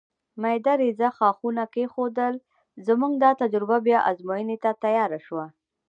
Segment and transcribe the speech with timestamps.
[0.41, 2.35] مېده رېزه ښاخونه کېښودل،
[2.87, 5.45] زموږ دا تجربه بیا ازموینې ته تیاره شوه.